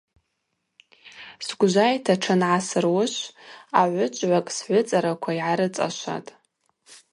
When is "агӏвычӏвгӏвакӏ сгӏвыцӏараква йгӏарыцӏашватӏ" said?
3.79-6.31